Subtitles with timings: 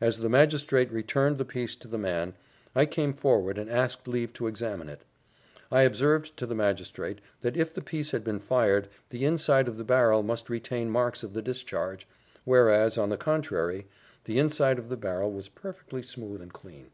[0.00, 2.34] As the magistrate returned the piece to the man,
[2.74, 5.02] I came forward and asked leave to examine it.
[5.70, 9.76] I observed to the magistrate, that if the piece had been fired, the inside of
[9.78, 12.08] the barrel must retain marks of the discharge,
[12.44, 13.86] whereas, on the contrary,
[14.24, 16.90] the inside of the barrel was perfectly smooth and clean.